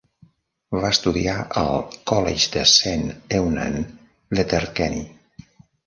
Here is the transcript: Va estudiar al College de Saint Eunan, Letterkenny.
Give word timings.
Va 0.75 0.89
estudiar 0.93 1.35
al 1.63 1.69
College 2.13 2.49
de 2.57 2.65
Saint 2.73 3.07
Eunan, 3.43 3.79
Letterkenny. 4.37 5.03